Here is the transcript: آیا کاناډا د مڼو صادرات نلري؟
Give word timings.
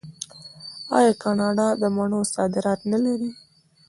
آیا 0.97 1.13
کاناډا 1.23 1.67
د 1.81 1.83
مڼو 1.95 2.21
صادرات 2.33 2.79
نلري؟ 2.91 3.29